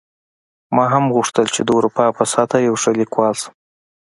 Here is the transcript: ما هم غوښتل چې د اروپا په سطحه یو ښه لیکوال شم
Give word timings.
ما 0.75 0.85
هم 0.93 1.05
غوښتل 1.15 1.45
چې 1.55 1.61
د 1.63 1.69
اروپا 1.77 2.05
په 2.17 2.23
سطحه 2.33 2.59
یو 2.67 2.75
ښه 2.81 2.91
لیکوال 2.99 3.35
شم 3.41 3.53